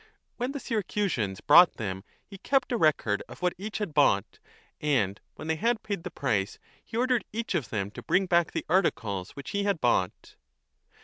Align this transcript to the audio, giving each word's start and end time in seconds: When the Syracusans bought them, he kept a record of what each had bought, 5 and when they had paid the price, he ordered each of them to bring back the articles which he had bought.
When 0.37 0.51
the 0.51 0.59
Syracusans 0.59 1.41
bought 1.41 1.73
them, 1.73 2.03
he 2.25 2.39
kept 2.39 2.71
a 2.71 2.77
record 2.77 3.21
of 3.29 3.43
what 3.43 3.53
each 3.59 3.77
had 3.77 3.93
bought, 3.93 4.39
5 4.41 4.41
and 4.81 5.21
when 5.35 5.47
they 5.47 5.57
had 5.57 5.83
paid 5.83 6.01
the 6.01 6.09
price, 6.09 6.57
he 6.83 6.97
ordered 6.97 7.23
each 7.31 7.53
of 7.53 7.69
them 7.69 7.91
to 7.91 8.01
bring 8.01 8.25
back 8.25 8.51
the 8.51 8.65
articles 8.67 9.35
which 9.35 9.51
he 9.51 9.61
had 9.61 9.79
bought. 9.79 10.37